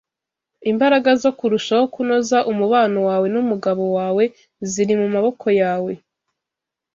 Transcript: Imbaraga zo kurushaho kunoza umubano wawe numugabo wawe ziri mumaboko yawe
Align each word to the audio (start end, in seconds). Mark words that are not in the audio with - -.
Imbaraga 0.71 1.09
zo 1.21 1.31
kurushaho 1.37 1.85
kunoza 1.93 2.37
umubano 2.51 2.99
wawe 3.07 3.27
numugabo 3.33 3.83
wawe 3.97 4.23
ziri 4.71 4.93
mumaboko 5.01 5.45
yawe 5.61 5.91